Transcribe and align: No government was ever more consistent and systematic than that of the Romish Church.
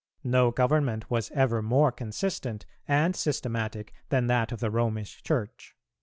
No 0.23 0.49
government 0.49 1.11
was 1.11 1.29
ever 1.29 1.61
more 1.61 1.91
consistent 1.91 2.65
and 2.87 3.15
systematic 3.15 3.93
than 4.09 4.25
that 4.25 4.51
of 4.51 4.59
the 4.59 4.71
Romish 4.71 5.21
Church. 5.21 5.75